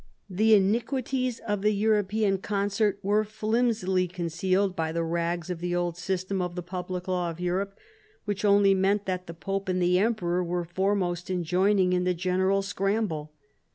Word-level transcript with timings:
The 0.31 0.55
iniquities 0.55 1.39
of 1.47 1.61
the 1.61 1.69
European 1.75 2.39
concert 2.39 2.97
were 3.03 3.23
flimsily 3.23 4.07
concealed 4.07 4.75
by 4.75 4.91
the 4.91 5.03
rags 5.03 5.51
of 5.51 5.59
the 5.59 5.75
old 5.75 5.95
system 5.95 6.41
of 6.41 6.55
the 6.55 6.63
public 6.63 7.07
law 7.07 7.29
of 7.29 7.39
Europe, 7.39 7.77
which 8.25 8.43
only 8.43 8.73
meant 8.73 9.05
that 9.05 9.27
the 9.27 9.35
Pope 9.35 9.69
and 9.69 9.79
the 9.79 9.99
Emperor 9.99 10.43
were 10.43 10.65
foremost 10.65 11.29
in 11.29 11.43
joining 11.43 11.93
in 11.93 12.03
the 12.03 12.15
general 12.15 12.63
scramble. 12.63 13.31